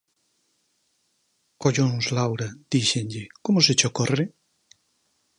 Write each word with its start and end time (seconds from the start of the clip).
Collóns, 1.61 2.05
Laura, 2.17 2.47
díxenlle, 2.71 3.23
como 3.45 3.59
se 3.65 3.73
che 3.77 3.87
ocorre? 3.91 4.25